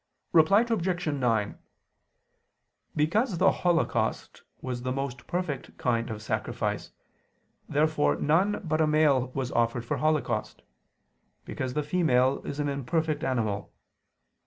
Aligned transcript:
Reply 0.33 0.61
Obj. 0.61 1.07
9: 1.09 1.59
Because 2.95 3.37
the 3.37 3.51
holocaust 3.51 4.41
was 4.59 4.81
the 4.81 4.91
most 4.91 5.27
perfect 5.27 5.77
kind 5.77 6.09
of 6.09 6.23
sacrifice, 6.23 6.91
therefore 7.69 8.15
none 8.15 8.63
but 8.65 8.81
a 8.81 8.87
male 8.87 9.27
was 9.35 9.51
offered 9.51 9.85
for 9.85 9.97
a 9.97 9.99
holocaust: 9.99 10.63
because 11.45 11.75
the 11.75 11.83
female 11.83 12.41
is 12.43 12.59
an 12.59 12.67
imperfect 12.67 13.23
animal. 13.23 13.71